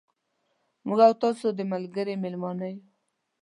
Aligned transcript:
موږ 0.87 0.99
او 1.07 1.13
تاسو 1.21 1.45
د 1.57 1.59
ملګري 1.71 2.13
مېلمانه 2.23 2.65
یو. 2.73 2.81